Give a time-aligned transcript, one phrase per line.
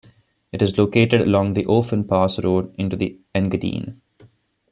[0.51, 4.01] It is located along the Ofen Pass road into the Engadine.